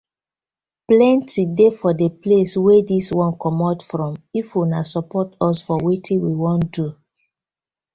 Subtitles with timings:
[0.87, 5.77] Plenty dey for di place wey dis one comot from if una support us for
[5.85, 6.85] wetin we won do.